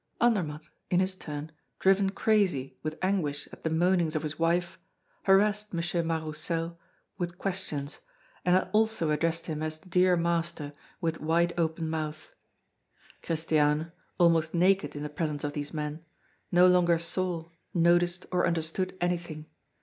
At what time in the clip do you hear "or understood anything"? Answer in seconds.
18.31-19.45